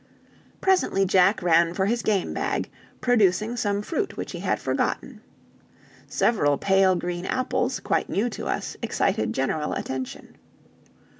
Presently 0.61 1.05
Jack 1.05 1.43
ran 1.43 1.75
for 1.75 1.85
his 1.85 2.01
game 2.01 2.33
bag, 2.33 2.71
producing 3.01 3.55
some 3.55 3.83
fruit 3.83 4.17
which 4.17 4.31
he 4.31 4.39
had 4.39 4.59
forgotten. 4.59 5.21
Several 6.07 6.57
pale 6.57 6.95
green 6.95 7.27
apples, 7.27 7.79
quite 7.79 8.09
new 8.09 8.27
to 8.31 8.47
us, 8.47 8.75
excited 8.81 9.31
general 9.31 9.73
attention. 9.73 10.37